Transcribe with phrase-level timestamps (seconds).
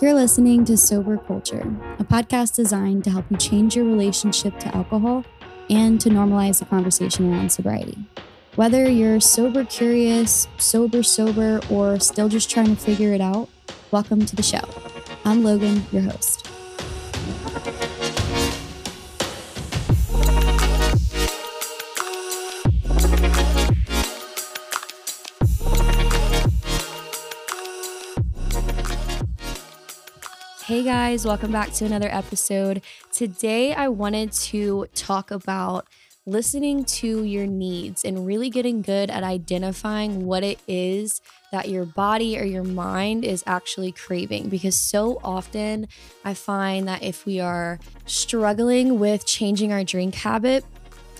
[0.00, 1.60] You're listening to Sober Culture,
[1.98, 5.24] a podcast designed to help you change your relationship to alcohol
[5.70, 7.98] and to normalize the conversation around sobriety.
[8.56, 13.48] Whether you're sober curious, sober sober, or still just trying to figure it out,
[13.92, 14.64] welcome to the show.
[15.24, 16.41] I'm Logan, your host.
[30.82, 32.82] Hey guys, welcome back to another episode.
[33.12, 35.86] Today I wanted to talk about
[36.26, 41.20] listening to your needs and really getting good at identifying what it is
[41.52, 44.48] that your body or your mind is actually craving.
[44.48, 45.86] Because so often
[46.24, 50.64] I find that if we are struggling with changing our drink habit,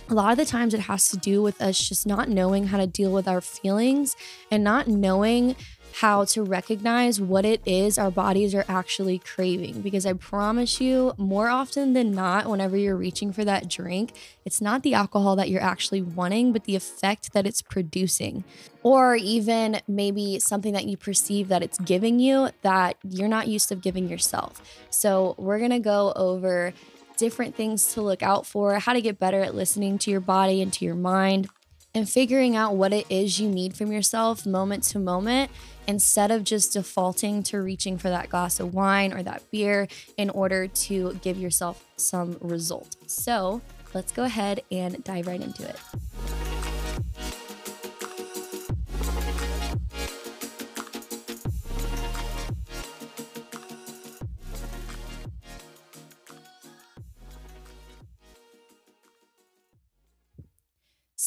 [0.09, 2.79] a lot of the times it has to do with us just not knowing how
[2.79, 4.17] to deal with our feelings
[4.51, 5.55] and not knowing
[6.01, 9.83] how to recognize what it is our bodies are actually craving.
[9.83, 14.13] Because I promise you, more often than not, whenever you're reaching for that drink,
[14.45, 18.45] it's not the alcohol that you're actually wanting, but the effect that it's producing.
[18.83, 23.69] Or even maybe something that you perceive that it's giving you that you're not used
[23.69, 24.61] to giving yourself.
[24.91, 26.73] So, we're gonna go over
[27.17, 30.61] different things to look out for, how to get better at listening to your body
[30.61, 31.49] and to your mind,
[31.95, 35.51] and figuring out what it is you need from yourself moment to moment
[35.87, 40.31] instead of just defaulting to reaching for that glass of wine or that beer in
[40.31, 42.97] order to give yourself some result.
[43.07, 43.61] So
[43.95, 45.77] let's go ahead and dive right into it.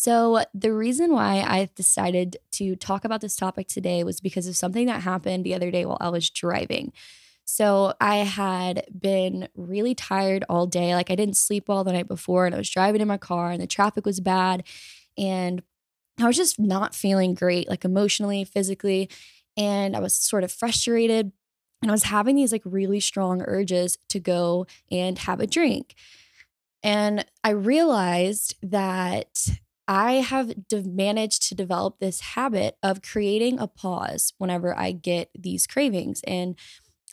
[0.06, 4.56] So, the reason why I decided to talk about this topic today was because of
[4.56, 6.94] something that happened the other day while I was driving.
[7.44, 10.94] So, I had been really tired all day.
[10.94, 13.50] Like, I didn't sleep well the night before, and I was driving in my car,
[13.50, 14.63] and the traffic was bad.
[15.18, 15.63] And
[16.19, 19.09] I was just not feeling great, like emotionally, physically.
[19.58, 21.31] And I was sort of frustrated.
[21.81, 25.96] And I was having these like really strong urges to go and have a drink.
[26.84, 29.50] And I realized that
[29.88, 35.29] I have de- managed to develop this habit of creating a pause whenever I get
[35.38, 36.22] these cravings.
[36.25, 36.57] And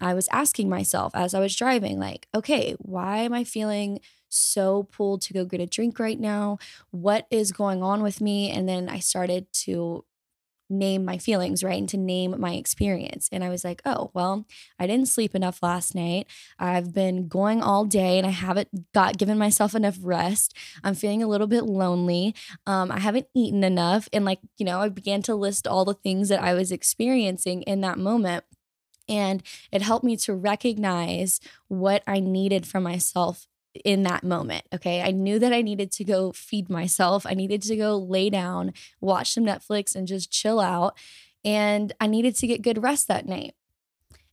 [0.00, 4.84] I was asking myself as I was driving, like, okay, why am I feeling so
[4.84, 6.58] pulled to go get a drink right now?
[6.90, 8.50] What is going on with me?
[8.50, 10.04] And then I started to
[10.72, 11.78] name my feelings, right?
[11.78, 13.28] And to name my experience.
[13.30, 14.46] And I was like, oh, well,
[14.78, 16.26] I didn't sleep enough last night.
[16.58, 20.56] I've been going all day and I haven't got given myself enough rest.
[20.82, 22.34] I'm feeling a little bit lonely.
[22.66, 24.08] Um, I haven't eaten enough.
[24.12, 27.62] And like, you know, I began to list all the things that I was experiencing
[27.62, 28.44] in that moment.
[29.08, 33.46] And it helped me to recognize what I needed from myself
[33.84, 34.64] in that moment.
[34.72, 35.02] Okay.
[35.02, 37.24] I knew that I needed to go feed myself.
[37.26, 40.96] I needed to go lay down, watch some Netflix, and just chill out.
[41.44, 43.54] And I needed to get good rest that night.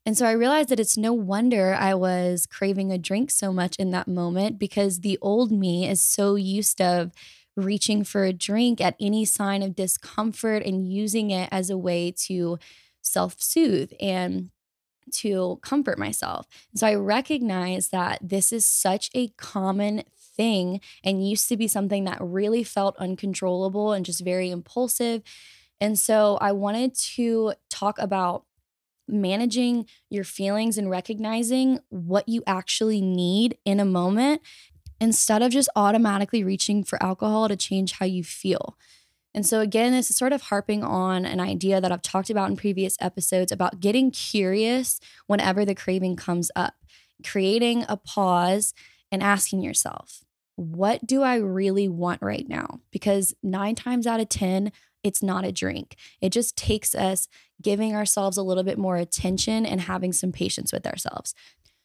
[0.06, 3.76] And so I realized that it's no wonder I was craving a drink so much
[3.78, 7.12] in that moment because the old me is so used of
[7.56, 12.12] reaching for a drink at any sign of discomfort and using it as a way
[12.12, 12.58] to
[13.02, 14.50] self-soothe and
[15.14, 16.48] to comfort myself.
[16.76, 20.04] So I recognize that this is such a common
[20.36, 25.22] thing and used to be something that really felt uncontrollable and just very impulsive.
[25.82, 28.46] And so I wanted to talk about
[29.08, 34.42] managing your feelings and recognizing what you actually need in a moment
[35.02, 38.78] instead of just automatically reaching for alcohol to change how you feel.
[39.34, 42.50] And so, again, this is sort of harping on an idea that I've talked about
[42.50, 46.74] in previous episodes about getting curious whenever the craving comes up,
[47.24, 48.74] creating a pause
[49.12, 50.24] and asking yourself,
[50.56, 52.80] what do I really want right now?
[52.92, 54.72] Because nine times out of 10,
[55.04, 55.96] it's not a drink.
[56.22, 57.28] It just takes us
[57.62, 61.34] giving ourselves a little bit more attention and having some patience with ourselves.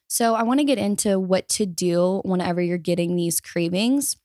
[0.07, 4.17] So, I want to get into what to do whenever you're getting these cravings.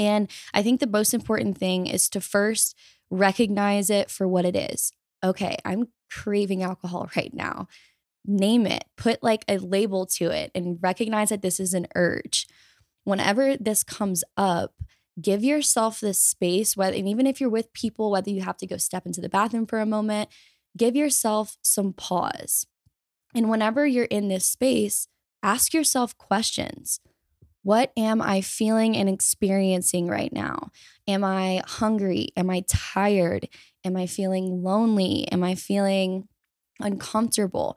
[0.00, 2.74] And I think the most important thing is to first
[3.10, 4.92] recognize it for what it is.
[5.22, 7.68] Okay, I'm craving alcohol right now.
[8.24, 12.46] Name it, put like a label to it, and recognize that this is an urge.
[13.04, 14.74] Whenever this comes up,
[15.20, 18.66] give yourself this space, whether, and even if you're with people, whether you have to
[18.66, 20.30] go step into the bathroom for a moment,
[20.76, 22.66] give yourself some pause.
[23.34, 25.08] And whenever you're in this space,
[25.42, 27.00] ask yourself questions.
[27.62, 30.70] What am I feeling and experiencing right now?
[31.06, 32.28] Am I hungry?
[32.36, 33.48] Am I tired?
[33.84, 35.28] Am I feeling lonely?
[35.30, 36.28] Am I feeling
[36.80, 37.76] uncomfortable?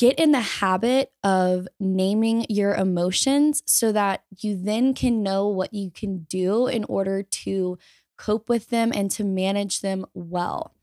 [0.00, 5.74] get in the habit of naming your emotions so that you then can know what
[5.74, 7.78] you can do in order to
[8.16, 10.74] cope with them and to manage them well.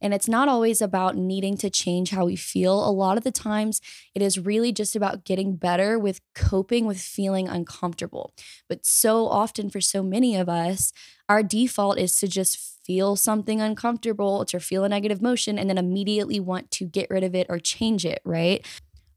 [0.00, 2.86] And it's not always about needing to change how we feel.
[2.86, 3.80] A lot of the times,
[4.14, 8.34] it is really just about getting better with coping with feeling uncomfortable.
[8.68, 10.92] But so often, for so many of us,
[11.28, 15.78] our default is to just feel something uncomfortable, to feel a negative emotion, and then
[15.78, 18.66] immediately want to get rid of it or change it, right?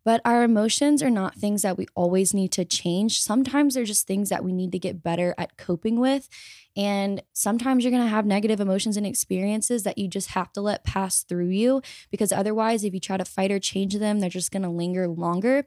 [0.07, 3.21] But our emotions are not things that we always need to change.
[3.21, 6.29] Sometimes they're just things that we need to get better at coping with.
[6.77, 10.61] And sometimes you're going to have negative emotions and experiences that you just have to
[10.61, 14.29] let pass through you because otherwise, if you try to fight or change them, they're
[14.29, 15.65] just going to linger longer.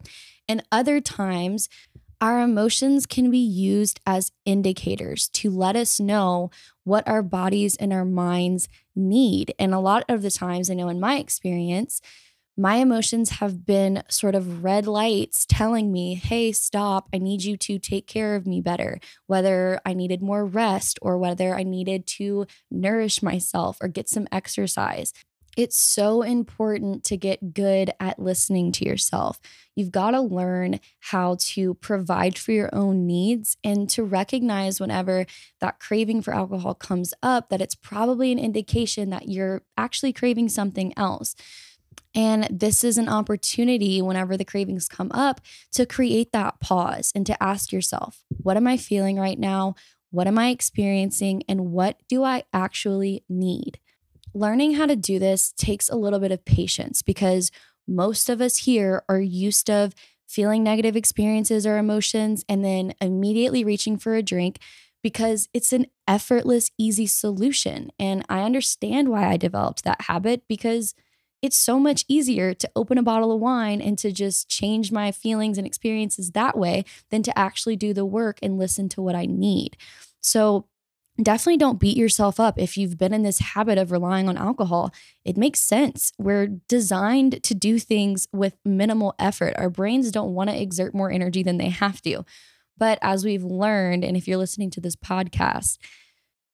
[0.49, 1.69] And other times,
[2.23, 6.51] our emotions can be used as indicators to let us know
[6.85, 9.53] what our bodies and our minds need.
[9.59, 12.01] And a lot of the times, I know in my experience,
[12.61, 17.57] my emotions have been sort of red lights telling me, hey, stop, I need you
[17.57, 22.07] to take care of me better, whether I needed more rest or whether I needed
[22.19, 25.15] to nourish myself or get some exercise.
[25.57, 29.41] It's so important to get good at listening to yourself.
[29.75, 35.25] You've got to learn how to provide for your own needs and to recognize whenever
[35.63, 40.51] that craving for alcohol comes up that it's probably an indication that you're actually craving
[40.51, 41.35] something else.
[42.15, 45.41] And this is an opportunity whenever the cravings come up
[45.73, 49.75] to create that pause and to ask yourself, what am I feeling right now?
[50.11, 51.45] What am I experiencing?
[51.49, 53.79] And what do I actually need?
[54.35, 57.51] Learning how to do this takes a little bit of patience because
[57.87, 59.95] most of us here are used of
[60.27, 64.59] feeling negative experiences or emotions and then immediately reaching for a drink
[65.03, 67.91] because it's an effortless, easy solution.
[67.99, 70.95] And I understand why I developed that habit because
[71.43, 75.13] it's so much easier to open a bottle of wine and to just change my
[75.13, 79.15] feelings and experiences that way than to actually do the work and listen to what
[79.15, 79.77] I need.
[80.21, 80.67] So,
[81.23, 84.93] definitely don't beat yourself up if you've been in this habit of relying on alcohol.
[85.25, 86.13] It makes sense.
[86.19, 89.55] We're designed to do things with minimal effort.
[89.57, 92.25] Our brains don't want to exert more energy than they have to.
[92.79, 95.77] But as we've learned, and if you're listening to this podcast,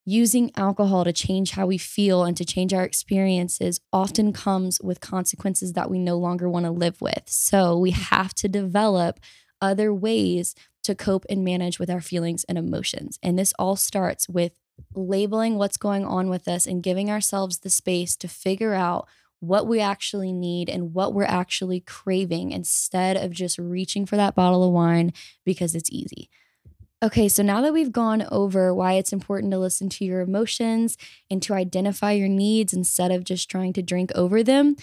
[0.07, 5.01] using alcohol to change how we feel and to change our experiences often comes with
[5.01, 7.25] consequences that we no longer want to live with.
[7.27, 7.97] So we mm.
[8.11, 9.19] have to develop
[9.61, 10.55] other ways
[10.85, 13.19] to cope and manage with our feelings and emotions.
[13.21, 14.53] And this all starts with
[14.95, 19.09] labeling what's going on with us and giving ourselves the space to figure out
[19.41, 24.35] what we actually need and what we're actually craving instead of just reaching for that
[24.37, 25.13] bottle of wine
[25.45, 26.31] because it's easy.
[27.03, 30.97] Okay, so now that we've gone over why it's important to listen to your emotions
[31.31, 34.77] and to identify your needs instead of just trying to drink over them,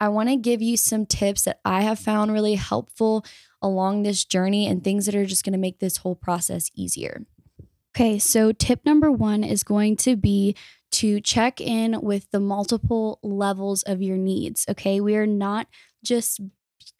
[0.00, 3.24] I want to give you some tips that I have found really helpful
[3.60, 7.26] along this journey and things that are just going to make this whole process easier.
[7.96, 10.54] Okay, so tip number one is going to be
[10.92, 14.64] to check in with the multiple levels of your needs.
[14.68, 15.66] Okay, we are not
[16.04, 16.40] just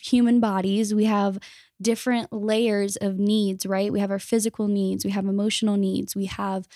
[0.00, 1.38] human bodies, we have
[1.80, 3.92] different layers of needs, right?
[3.92, 6.66] We have our physical needs, we have emotional needs, we have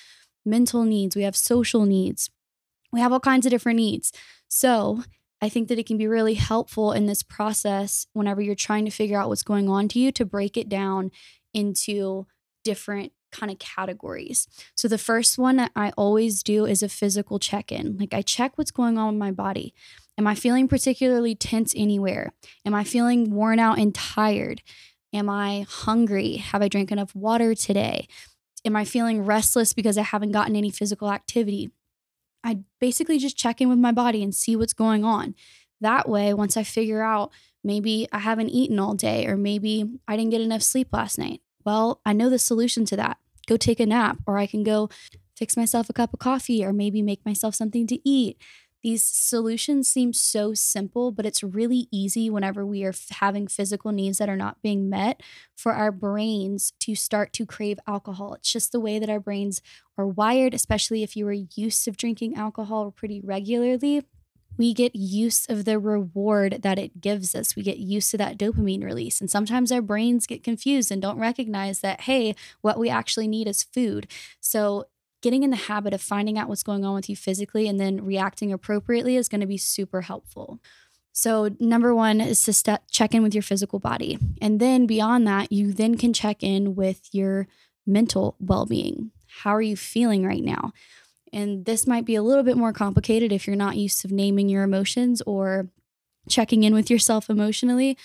[0.44, 2.30] mental needs, we have social needs.
[2.92, 4.12] We have all kinds of different needs.
[4.48, 5.02] So,
[5.42, 8.92] I think that it can be really helpful in this process whenever you're trying to
[8.92, 11.10] figure out what's going on to you to break it down
[11.52, 12.26] into
[12.62, 14.46] different kind of categories.
[14.76, 17.96] So the first one that I always do is a physical check-in.
[17.98, 19.74] Like I check what's going on with my body.
[20.16, 22.32] Am I feeling particularly tense anywhere?
[22.64, 24.62] Am I feeling worn out and tired?
[25.12, 26.36] Am I hungry?
[26.36, 28.08] Have I drank enough water today?
[28.64, 31.70] Am I feeling restless because I haven't gotten any physical activity?
[32.44, 35.34] I basically just check in with my body and see what's going on.
[35.80, 37.30] That way, once I figure out
[37.62, 41.40] maybe I haven't eaten all day or maybe I didn't get enough sleep last night,
[41.64, 43.18] well, I know the solution to that.
[43.46, 44.88] Go take a nap, or I can go
[45.36, 48.38] fix myself a cup of coffee, or maybe make myself something to eat.
[48.82, 54.18] These solutions seem so simple, but it's really easy whenever we are having physical needs
[54.18, 55.22] that are not being met
[55.56, 58.34] for our brains to start to crave alcohol.
[58.34, 59.62] It's just the way that our brains
[59.96, 64.02] are wired, especially if you are used to drinking alcohol pretty regularly.
[64.58, 67.56] We get used of the reward that it gives us.
[67.56, 69.20] We get used to that dopamine release.
[69.20, 73.48] And sometimes our brains get confused and don't recognize that, hey, what we actually need
[73.48, 74.06] is food.
[74.40, 74.86] So
[75.22, 78.04] getting in the habit of finding out what's going on with you physically and then
[78.04, 80.60] reacting appropriately is going to be super helpful.
[81.12, 84.18] So, number one is to st- check in with your physical body.
[84.40, 87.48] And then beyond that, you then can check in with your
[87.86, 89.10] mental well being.
[89.42, 90.72] How are you feeling right now?
[91.32, 94.48] And this might be a little bit more complicated if you're not used to naming
[94.48, 95.68] your emotions or
[96.28, 97.96] checking in with yourself emotionally,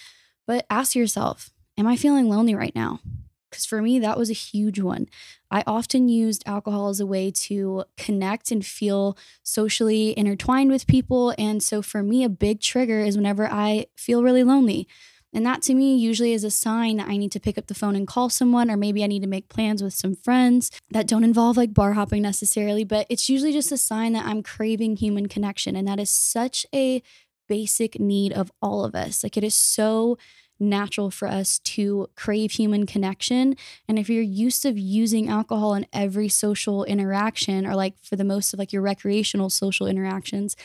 [0.45, 2.99] but ask yourself, am I feeling lonely right now?
[3.49, 5.07] Because for me, that was a huge one.
[5.49, 11.33] I often used alcohol as a way to connect and feel socially intertwined with people.
[11.37, 14.87] And so for me, a big trigger is whenever I feel really lonely.
[15.33, 17.75] And that to me usually is a sign that I need to pick up the
[17.75, 21.07] phone and call someone, or maybe I need to make plans with some friends that
[21.07, 22.83] don't involve like bar hopping necessarily.
[22.83, 25.75] But it's usually just a sign that I'm craving human connection.
[25.75, 27.03] And that is such a
[27.47, 29.23] basic need of all of us.
[29.23, 30.17] Like it is so
[30.59, 33.55] natural for us to crave human connection.
[33.87, 38.23] And if you're used to using alcohol in every social interaction or like for the
[38.23, 40.55] most of like your recreational social interactions,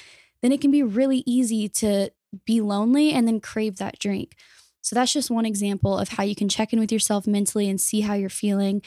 [0.40, 2.10] then it can be really easy to
[2.44, 4.36] be lonely and then crave that drink.
[4.80, 7.80] So that's just one example of how you can check in with yourself mentally and
[7.80, 8.82] see how you're feeling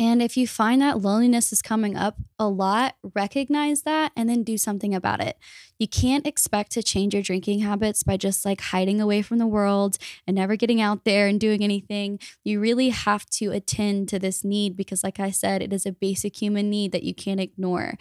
[0.00, 4.42] and if you find that loneliness is coming up a lot, recognize that and then
[4.42, 5.36] do something about it.
[5.78, 9.46] You can't expect to change your drinking habits by just like hiding away from the
[9.46, 12.18] world and never getting out there and doing anything.
[12.42, 15.92] You really have to attend to this need because, like I said, it is a
[15.92, 17.98] basic human need that you can't ignore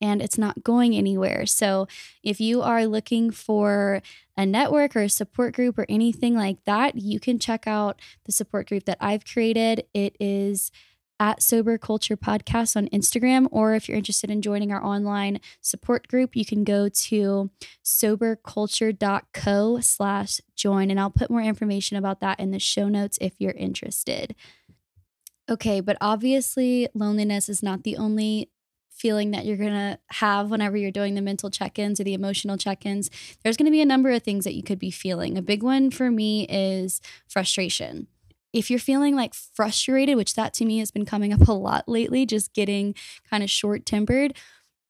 [0.00, 1.46] and it's not going anywhere.
[1.46, 1.86] So,
[2.22, 4.02] if you are looking for
[4.36, 8.32] a network or a support group or anything like that, you can check out the
[8.32, 9.84] support group that I've created.
[9.94, 10.70] It is
[11.20, 16.08] at Sober Culture Podcast on Instagram, or if you're interested in joining our online support
[16.08, 17.50] group, you can go to
[17.84, 23.34] soberculture.co slash join, and I'll put more information about that in the show notes if
[23.38, 24.34] you're interested.
[25.50, 28.50] Okay, but obviously, loneliness is not the only
[28.90, 32.14] feeling that you're going to have whenever you're doing the mental check ins or the
[32.14, 33.08] emotional check ins.
[33.42, 35.38] There's going to be a number of things that you could be feeling.
[35.38, 38.08] A big one for me is frustration
[38.58, 41.88] if you're feeling like frustrated, which that to me has been coming up a lot
[41.88, 42.94] lately, just getting
[43.30, 44.36] kind of short tempered,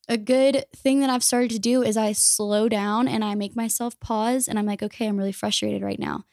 [0.08, 3.54] a good thing that I've started to do is I slow down and I make
[3.54, 6.24] myself pause and I'm like, okay, I'm really frustrated right now.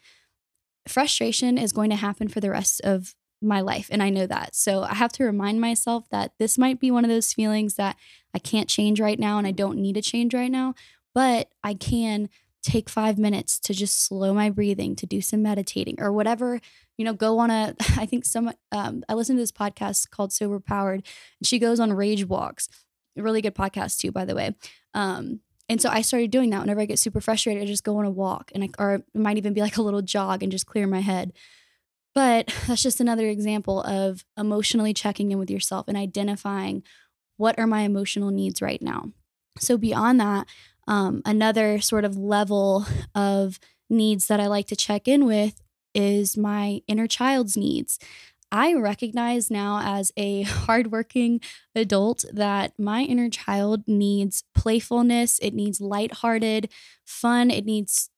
[0.88, 3.88] Frustration is going to happen for the rest of my life.
[3.90, 4.56] And I know that.
[4.56, 7.96] So I have to remind myself that this might be one of those feelings that
[8.32, 10.74] I can't change right now and I don't need to change right now,
[11.14, 12.30] but I can
[12.66, 16.60] take five minutes to just slow my breathing, to do some meditating or whatever,
[16.98, 20.32] you know, go on a, I think some, um, I listened to this podcast called
[20.32, 21.06] Sober Powered
[21.38, 22.68] and she goes on rage walks.
[23.14, 24.54] Really good podcast too, by the way.
[24.94, 27.98] Um, and so I started doing that whenever I get super frustrated, I just go
[27.98, 30.50] on a walk and I, or it might even be like a little jog and
[30.52, 31.32] just clear my head.
[32.14, 36.82] But that's just another example of emotionally checking in with yourself and identifying
[37.36, 39.12] what are my emotional needs right now.
[39.58, 40.46] So beyond that,
[40.86, 45.62] um, another sort of level of needs that I like to check in with
[45.94, 47.98] is my inner child's needs.
[48.52, 51.40] I recognize now as a hardworking
[51.74, 56.70] adult that my inner child needs playfulness, it needs lighthearted
[57.04, 58.10] fun, it needs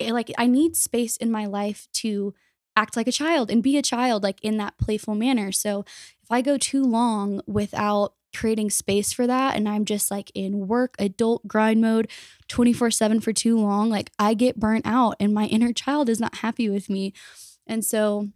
[0.00, 2.34] eh, like I need space in my life to
[2.76, 5.52] act like a child and be a child like in that playful manner.
[5.52, 5.84] So
[6.22, 10.66] if I go too long without creating space for that and I'm just like in
[10.68, 12.08] work adult grind mode
[12.48, 16.36] 24/7 for too long, like I get burnt out and my inner child is not
[16.36, 17.12] happy with me.
[17.66, 18.28] And so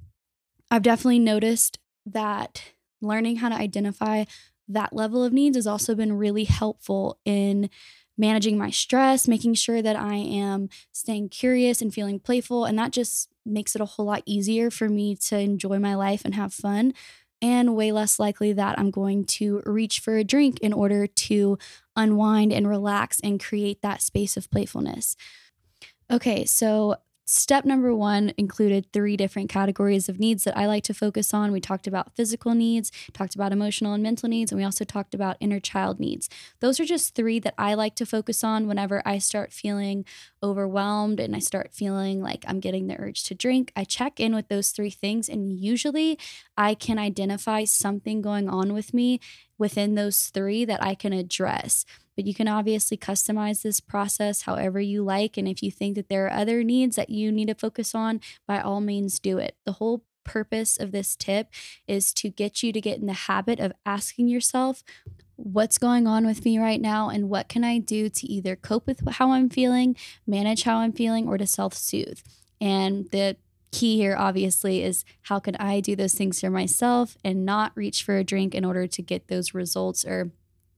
[0.71, 2.63] I've definitely noticed that
[3.01, 4.25] learning how to identify
[4.69, 7.71] that level of needs has also been really helpful in
[8.19, 12.65] managing my stress, making sure that I am staying curious and feeling playful.
[12.65, 16.23] And that just makes it a whole lot easier for me to enjoy my life
[16.25, 16.93] and have fun
[17.41, 21.59] and way less likely that I'm going to reach for a drink in order to
[21.97, 25.17] unwind and relax and create that space of playfulness.
[26.11, 26.97] Okay, so
[27.31, 31.53] Step number one included three different categories of needs that I like to focus on.
[31.53, 35.13] We talked about physical needs, talked about emotional and mental needs, and we also talked
[35.13, 36.31] about inner child needs.
[36.61, 40.07] Those are just three that I like to focus on whenever I start feeling
[40.43, 43.73] overwhelmed and I start feeling like I'm getting the urge to drink.
[43.77, 46.19] I check in with those three things, and usually
[46.57, 49.21] I can identify something going on with me
[49.59, 51.85] within those three that I can address.
[52.19, 55.37] But you can obviously customize this process however you like.
[55.37, 58.21] And if you think that there are other needs that you need to focus on,
[58.45, 59.55] by all means do it.
[59.65, 61.47] The whole purpose of this tip
[61.87, 64.83] is to get you to get in the habit of asking yourself,
[65.37, 68.89] what's going on with me right now and what can I do to either cope
[68.89, 69.95] with how I'm feeling,
[70.27, 72.19] manage how I'm feeling, or to self soothe.
[72.61, 73.37] And the
[73.71, 78.03] key here obviously is how can I do those things for myself and not reach
[78.03, 80.33] for a drink in order to get those results or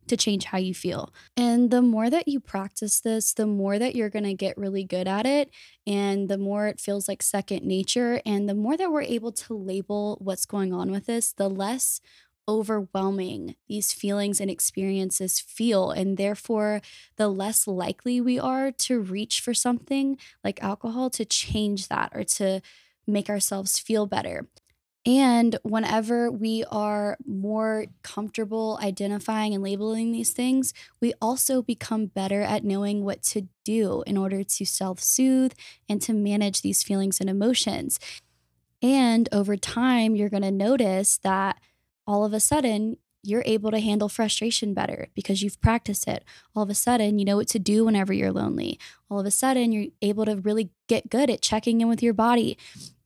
[0.09, 1.12] to change how you feel.
[1.37, 4.85] And the more that you practice this, the more that you're going to get really
[4.85, 5.50] good at it.
[5.87, 8.21] And the more it feels like second nature.
[8.26, 12.00] And the more that we're able to label what's going on with this, the less
[12.49, 15.92] overwhelming these feelings and experiences feel.
[15.92, 16.80] And therefore,
[17.16, 22.25] the less likely we are to reach for something like alcohol to change that or
[22.25, 22.61] to
[23.07, 24.49] make ourselves feel better.
[25.07, 32.42] And whenever we are more comfortable identifying and labeling these things, we also become better
[32.42, 35.54] at knowing what to do in order to self soothe
[35.88, 37.99] and to manage these feelings and emotions.
[38.83, 41.59] And over time, you're going to notice that
[42.07, 46.24] all of a sudden, you're able to handle frustration better because you've practiced it.
[46.54, 48.78] All of a sudden, you know what to do whenever you're lonely.
[49.10, 52.14] All of a sudden, you're able to really get good at checking in with your
[52.14, 52.56] body.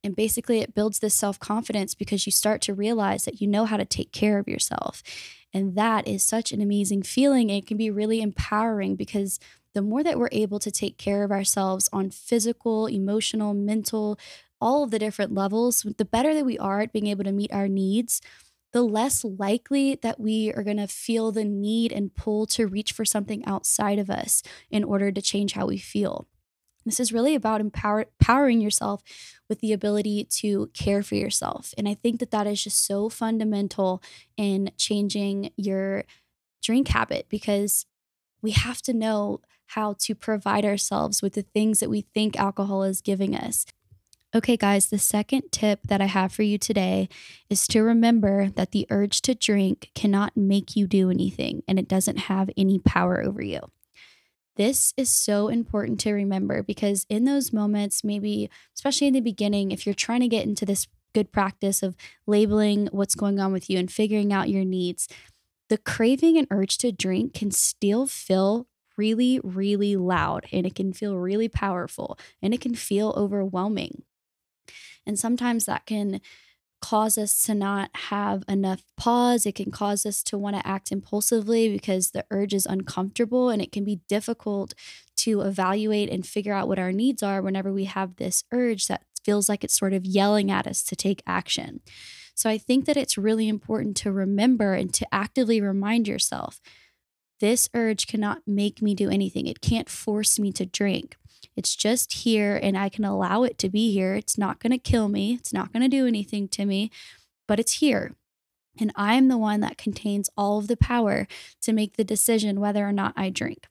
[0.05, 3.65] And basically, it builds this self confidence because you start to realize that you know
[3.65, 5.03] how to take care of yourself.
[5.53, 7.51] And that is such an amazing feeling.
[7.51, 9.39] It can be really empowering because
[9.73, 14.19] the more that we're able to take care of ourselves on physical, emotional, mental,
[14.61, 17.53] all of the different levels, the better that we are at being able to meet
[17.53, 18.21] our needs,
[18.75, 22.91] the less likely that we are going to feel the need and pull to reach
[22.91, 26.27] for something outside of us in order to change how we feel.
[26.85, 29.01] This is really about empower, empowering yourself
[29.49, 31.73] with the ability to care for yourself.
[31.79, 34.03] And I think that that is just so fundamental
[34.37, 36.03] in changing your
[36.61, 37.87] drink habit because
[38.43, 42.83] we have to know how to provide ourselves with the things that we think alcohol
[42.83, 43.67] is giving us.
[44.37, 47.09] Okay, guys, the second tip that I have for you today
[47.49, 51.87] is to remember that the urge to drink cannot make you do anything and it
[51.87, 53.61] doesn't have any power over you.
[54.57, 59.71] This is so important to remember because in those moments, maybe especially in the beginning,
[59.71, 61.95] if you're trying to get into this good practice of
[62.27, 65.07] labeling what's going on with you and figuring out your needs,
[65.69, 70.93] the craving and urge to drink can still feel really, really loud and it can
[70.93, 74.03] feel really powerful and it can feel overwhelming.
[75.07, 76.21] And sometimes that can
[76.85, 79.47] cause us to not have enough pause.
[79.47, 83.63] It can cause us to want to act impulsively because the urge is uncomfortable and
[83.63, 84.75] it can be difficult
[85.17, 89.05] to evaluate and figure out what our needs are whenever we have this urge that
[89.25, 91.81] feels like it's sort of yelling at us to take action.
[92.35, 96.61] So I think that it's really important to remember and to actively remind yourself
[97.41, 99.47] this urge cannot make me do anything.
[99.47, 101.17] It can't force me to drink.
[101.57, 104.15] It's just here and I can allow it to be here.
[104.15, 106.91] It's not going to kill me, it's not going to do anything to me,
[107.47, 108.15] but it's here.
[108.79, 111.29] And I am the one that contains all of the power
[111.63, 113.67] to make the decision whether or not I drink.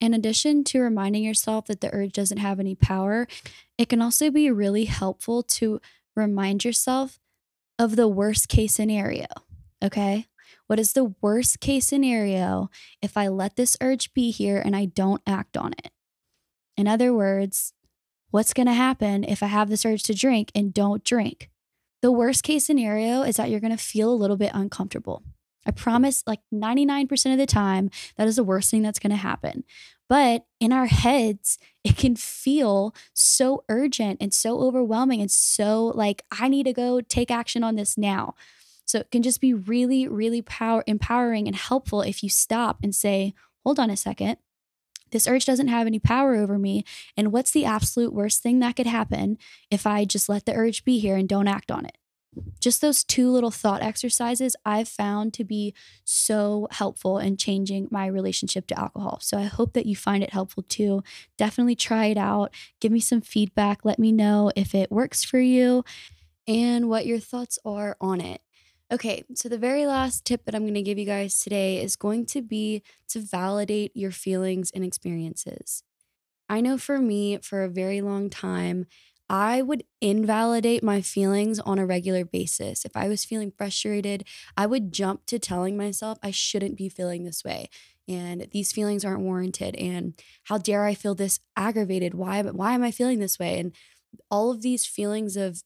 [0.00, 3.26] In addition to reminding yourself that the urge doesn't have any power,
[3.78, 5.80] it can also be really helpful to
[6.16, 7.18] remind yourself
[7.78, 9.26] of the worst case scenario.
[9.82, 10.26] Okay.
[10.66, 12.70] What is the worst case scenario
[13.02, 15.90] if I let this urge be here and I don't act on it?
[16.76, 17.72] In other words,
[18.30, 21.50] what's going to happen if I have this urge to drink and don't drink?
[22.02, 25.22] The worst case scenario is that you're going to feel a little bit uncomfortable.
[25.66, 29.16] I promise, like 99% of the time, that is the worst thing that's going to
[29.16, 29.64] happen.
[30.08, 36.24] But in our heads, it can feel so urgent and so overwhelming and so like,
[36.30, 38.34] I need to go take action on this now.
[38.86, 42.94] So it can just be really, really power empowering and helpful if you stop and
[42.94, 43.32] say,
[43.64, 44.36] hold on a second.
[45.14, 46.84] This urge doesn't have any power over me.
[47.16, 49.38] And what's the absolute worst thing that could happen
[49.70, 51.96] if I just let the urge be here and don't act on it?
[52.58, 55.72] Just those two little thought exercises I've found to be
[56.02, 59.20] so helpful in changing my relationship to alcohol.
[59.22, 61.04] So I hope that you find it helpful too.
[61.38, 62.52] Definitely try it out.
[62.80, 63.84] Give me some feedback.
[63.84, 65.84] Let me know if it works for you
[66.48, 68.40] and what your thoughts are on it.
[68.92, 71.96] Okay, so the very last tip that I'm going to give you guys today is
[71.96, 75.82] going to be to validate your feelings and experiences.
[76.48, 78.86] I know for me, for a very long time,
[79.30, 82.84] I would invalidate my feelings on a regular basis.
[82.84, 87.24] If I was feeling frustrated, I would jump to telling myself I shouldn't be feeling
[87.24, 87.68] this way
[88.06, 92.14] and these feelings aren't warranted and how dare I feel this aggravated?
[92.14, 93.58] Why why am I feeling this way?
[93.58, 93.74] And
[94.30, 95.62] all of these feelings of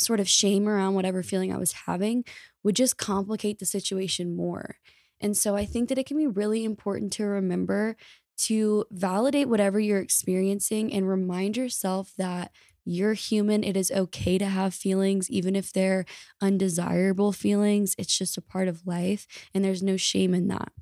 [0.00, 2.24] sort of shame around whatever feeling I was having
[2.62, 4.76] would just complicate the situation more.
[5.20, 7.96] And so I think that it can be really important to remember
[8.38, 12.52] to validate whatever you're experiencing and remind yourself that
[12.86, 13.62] you're human.
[13.62, 16.06] It is okay to have feelings, even if they're
[16.40, 17.94] undesirable feelings.
[17.98, 20.72] It's just a part of life, and there's no shame in that.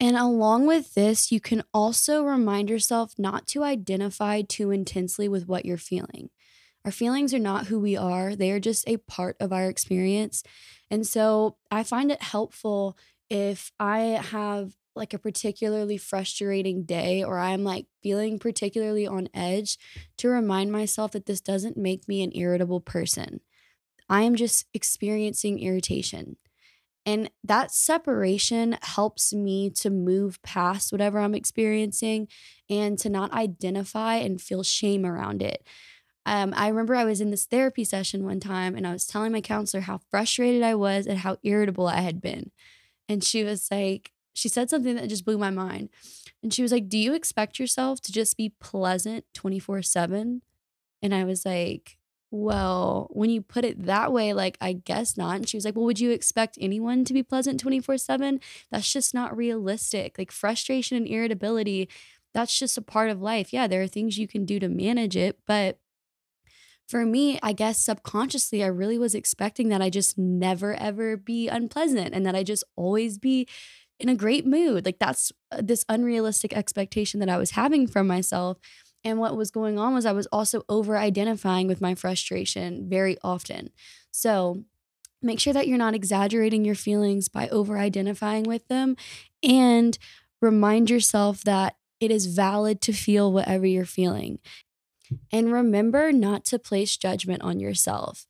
[0.00, 5.48] And along with this, you can also remind yourself not to identify too intensely with
[5.48, 6.30] what you're feeling.
[6.84, 10.42] Our feelings are not who we are, they are just a part of our experience.
[10.90, 12.98] And so I find it helpful
[13.30, 13.98] if I
[14.30, 19.78] have like a particularly frustrating day or I'm like feeling particularly on edge
[20.18, 23.40] to remind myself that this doesn't make me an irritable person.
[24.08, 26.36] I am just experiencing irritation.
[27.06, 32.28] And that separation helps me to move past whatever I'm experiencing
[32.70, 35.66] and to not identify and feel shame around it.
[36.26, 39.32] Um, I remember I was in this therapy session one time and I was telling
[39.32, 42.50] my counselor how frustrated I was and how irritable I had been.
[43.08, 45.90] And she was like, she said something that just blew my mind.
[46.42, 50.42] And she was like, Do you expect yourself to just be pleasant 24 7?
[51.02, 51.98] And I was like,
[52.30, 55.36] Well, when you put it that way, like, I guess not.
[55.36, 58.40] And she was like, Well, would you expect anyone to be pleasant 24 7?
[58.70, 60.18] That's just not realistic.
[60.18, 61.88] Like, frustration and irritability,
[62.32, 63.52] that's just a part of life.
[63.52, 65.78] Yeah, there are things you can do to manage it, but
[66.88, 71.48] for me, I guess subconsciously, I really was expecting that I just never ever be
[71.48, 73.48] unpleasant and that I just always be
[73.98, 74.84] in a great mood.
[74.84, 78.58] Like that's uh, this unrealistic expectation that I was having from myself.
[79.02, 83.16] And what was going on was I was also over identifying with my frustration very
[83.22, 83.70] often.
[84.10, 84.64] So
[85.22, 88.96] make sure that you're not exaggerating your feelings by over identifying with them
[89.42, 89.98] and
[90.40, 94.38] remind yourself that it is valid to feel whatever you're feeling.
[95.32, 98.26] And remember not to place judgment on yourself.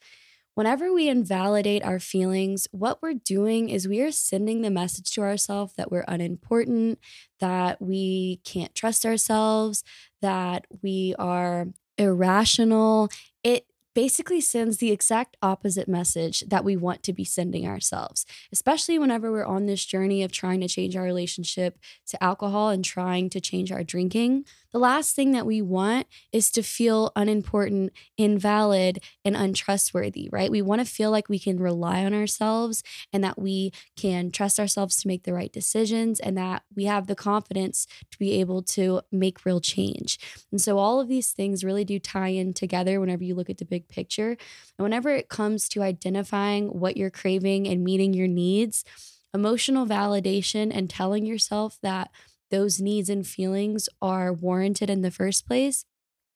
[0.55, 5.21] Whenever we invalidate our feelings, what we're doing is we are sending the message to
[5.21, 7.01] ourselves that we're unimportant,
[7.41, 9.83] that we can't trust ourselves,
[10.23, 11.67] that we are
[11.99, 13.09] irrational.
[13.43, 18.99] It basically sends the exact opposite message that we want to be sending ourselves, especially
[18.99, 23.31] whenever we're on this journey of trying to change our relationship to alcohol and trying
[23.31, 24.45] to change our drinking.
[24.75, 30.51] The last thing that we want is to feel unimportant, invalid, and untrustworthy, right?
[30.51, 32.83] We want to feel like we can rely on ourselves
[33.13, 37.07] and that we can trust ourselves to make the right decisions and that we have
[37.07, 40.19] the confidence to be able to make real change.
[40.51, 43.59] And so all of these things really do tie in together whenever you look at
[43.59, 44.31] the big picture.
[44.31, 48.85] And whenever it comes to identifying what you're craving and meeting your needs,
[49.33, 52.11] emotional validation and telling yourself that
[52.55, 55.85] those needs and feelings are warranted in the first place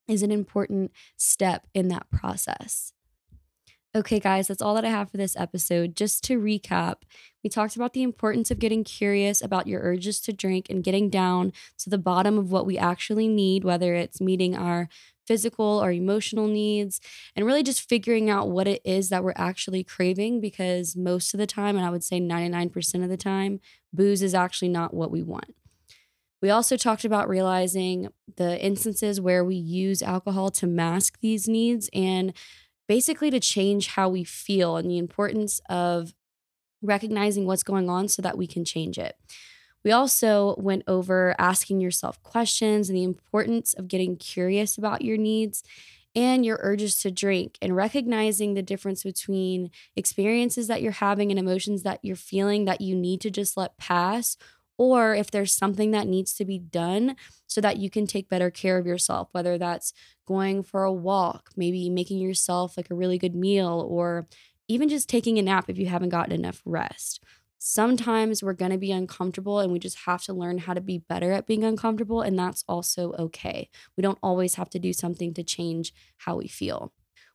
[0.08, 2.92] is an important step in that process.
[3.94, 5.94] Okay, guys, that's all that I have for this episode.
[5.94, 7.02] Just to recap,
[7.44, 11.08] we talked about the importance of getting curious about your urges to drink and getting
[11.08, 14.88] down to the bottom of what we actually need, whether it's meeting our
[15.24, 17.00] physical or emotional needs,
[17.36, 21.38] and really just figuring out what it is that we're actually craving because most of
[21.38, 23.60] the time, and I would say 99% of the time,
[23.92, 25.54] booze is actually not what we want.
[26.40, 31.90] We also talked about realizing the instances where we use alcohol to mask these needs
[31.92, 32.32] and
[32.86, 36.14] basically to change how we feel and the importance of
[36.80, 39.16] recognizing what's going on so that we can change it.
[39.84, 45.16] We also went over asking yourself questions and the importance of getting curious about your
[45.16, 45.62] needs
[46.14, 51.38] and your urges to drink and recognizing the difference between experiences that you're having and
[51.38, 54.36] emotions that you're feeling that you need to just let pass
[54.78, 58.50] or if there's something that needs to be done so that you can take better
[58.50, 59.92] care of yourself, whether that's
[60.26, 64.28] going for a walk, maybe making yourself like a really good meal, or
[64.68, 67.22] even just taking a nap if you haven't gotten enough rest.
[67.58, 70.98] Sometimes we're going to be uncomfortable and we just have to learn how to be
[70.98, 73.68] better at being uncomfortable, and that's also okay.
[73.96, 76.92] We don't always have to do something to change how we feel.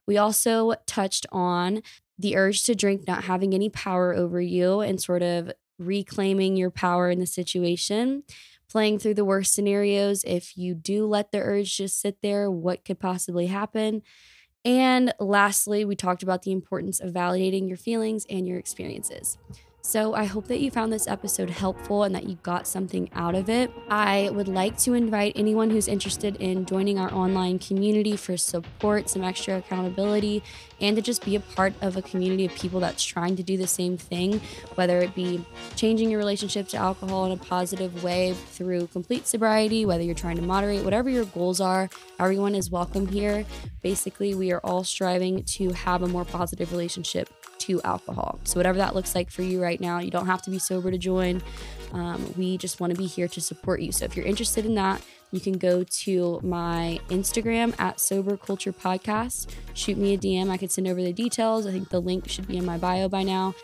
[0.08, 1.82] We also touched on
[2.17, 6.71] the urge to drink not having any power over you and sort of reclaiming your
[6.71, 8.23] power in the situation,
[8.69, 10.23] playing through the worst scenarios.
[10.23, 14.01] If you do let the urge just sit there, what could possibly happen?
[14.65, 19.38] And lastly, we talked about the importance of validating your feelings and your experiences.
[19.86, 23.36] So I hope that you found this episode helpful and that you got something out
[23.36, 23.69] of it.
[23.89, 29.10] I would like to invite anyone who's interested in joining our online community for support,
[29.10, 30.41] some extra accountability,
[30.80, 33.58] and to just be a part of a community of people that's trying to do
[33.58, 34.39] the same thing,
[34.76, 39.86] whether it be changing your relationship to alcohol in a positive way through complete sobriety,
[39.86, 41.89] whether you're trying to moderate, whatever your goals are,
[42.22, 43.46] everyone is welcome here.
[43.82, 47.30] Basically, we are all striving to have a more positive relationship
[47.65, 48.39] to alcohol.
[48.43, 50.91] So, whatever that looks like for you right now, you don't have to be sober
[50.91, 51.41] to join.
[51.91, 53.91] Um, we just want to be here to support you.
[53.91, 58.71] So, if you're interested in that, you can go to my Instagram at Sober Culture
[58.71, 59.49] Podcast.
[59.73, 60.49] Shoot me a DM.
[60.49, 61.65] I could send over the details.
[61.65, 63.56] I think the link should be in my bio by now.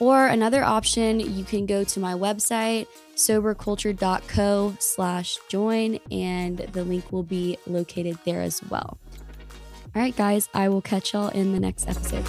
[0.00, 2.86] Or another option, you can go to my website,
[3.16, 8.98] soberculture.co slash join, and the link will be located there as well.
[9.94, 12.24] All right, guys, I will catch y'all in the next episode.